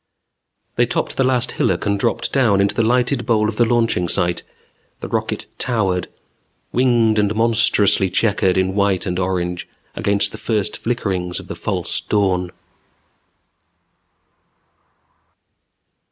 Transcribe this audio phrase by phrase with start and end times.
[0.77, 4.07] They topped the last hillock and dropped down into the lighted bowl of the launching
[4.09, 4.41] site.
[4.99, 6.07] The rocket towered,
[6.71, 12.01] winged and monstrously checkered in white and orange, against the first flickerings of the false
[12.01, 12.49] dawn.